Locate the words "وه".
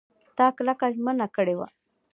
1.59-1.67